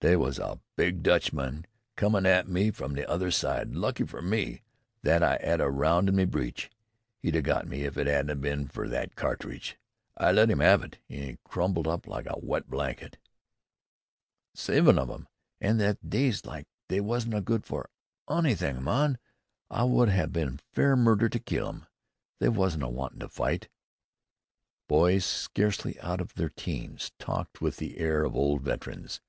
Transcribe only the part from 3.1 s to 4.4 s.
side. Lucky fer